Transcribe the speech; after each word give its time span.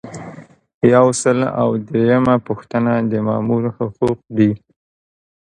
یو 0.93 1.07
سل 1.21 1.37
او 1.61 1.69
دریمه 1.87 2.35
پوښتنه 2.47 2.93
د 3.11 3.13
مامور 3.27 3.63
حقوق 3.77 4.19
دي. 4.37 4.51